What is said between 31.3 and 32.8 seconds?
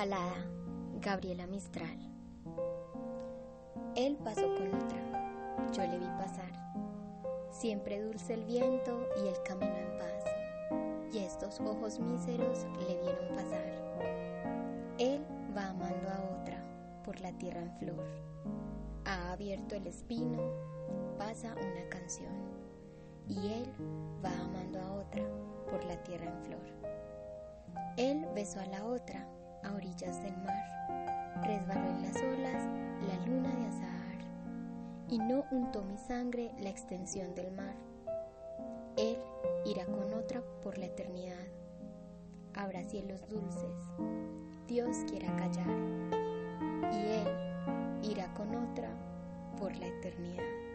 Resbaló en las olas